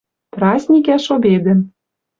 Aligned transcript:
Праздникӓш 0.35 1.05
обедӹм. 1.15 1.59